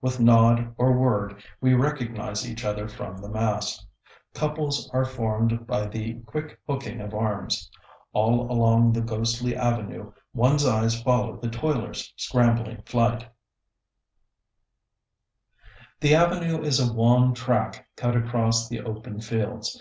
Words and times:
With 0.00 0.18
nod 0.18 0.74
or 0.78 0.96
word 0.96 1.44
we 1.60 1.74
recognize 1.74 2.48
each 2.48 2.64
other 2.64 2.88
from 2.88 3.18
the 3.18 3.28
mass. 3.28 3.86
Couples 4.32 4.88
are 4.94 5.04
formed 5.04 5.66
by 5.66 5.84
the 5.86 6.14
quick 6.20 6.58
hooking 6.66 7.02
of 7.02 7.12
arms. 7.12 7.70
All 8.14 8.50
along 8.50 8.94
the 8.94 9.02
ghostly 9.02 9.54
avenue 9.54 10.10
one's 10.32 10.64
eyes 10.64 11.02
follow 11.02 11.36
the 11.36 11.50
toilers' 11.50 12.14
scrambling 12.16 12.80
flight. 12.86 13.26
The 16.00 16.14
avenue 16.14 16.62
is 16.62 16.80
a 16.80 16.90
wan 16.90 17.34
track 17.34 17.86
cut 17.94 18.16
across 18.16 18.70
the 18.70 18.80
open 18.80 19.20
fields. 19.20 19.78